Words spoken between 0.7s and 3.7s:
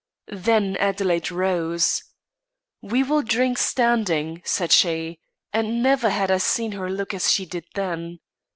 Adelaide rose. 'We will drink